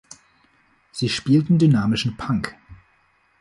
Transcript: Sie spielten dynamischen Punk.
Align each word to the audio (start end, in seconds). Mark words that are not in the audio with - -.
Sie 0.91 1.09
spielten 1.09 1.59
dynamischen 1.59 2.17
Punk. 2.17 2.55